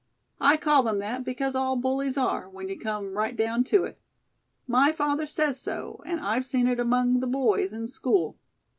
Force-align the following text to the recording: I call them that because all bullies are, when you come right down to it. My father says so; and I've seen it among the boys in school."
I 0.39 0.57
call 0.57 0.81
them 0.81 0.97
that 0.97 1.23
because 1.23 1.53
all 1.53 1.75
bullies 1.75 2.17
are, 2.17 2.49
when 2.49 2.69
you 2.69 2.79
come 2.79 3.13
right 3.15 3.35
down 3.37 3.63
to 3.65 3.83
it. 3.83 3.99
My 4.67 4.91
father 4.91 5.27
says 5.27 5.59
so; 5.61 6.01
and 6.07 6.19
I've 6.19 6.43
seen 6.43 6.65
it 6.65 6.79
among 6.79 7.19
the 7.19 7.27
boys 7.27 7.71
in 7.71 7.85
school." 7.85 8.35